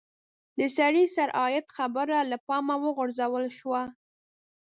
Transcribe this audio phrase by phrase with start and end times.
[0.59, 3.81] د سړي سر عاید خبره له پامه وغورځول شوه.